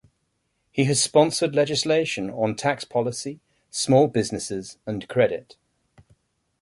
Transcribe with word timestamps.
He 0.71 0.85
has 0.85 0.99
sponsored 0.99 1.53
legislation 1.53 2.31
on 2.31 2.55
tax 2.55 2.83
policy, 2.83 3.39
small 3.69 4.07
businesses, 4.07 4.79
and 4.87 5.07
credit. 5.07 5.57